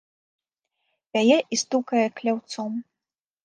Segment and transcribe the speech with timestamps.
[1.11, 2.71] Пяе і стукае кляўцом.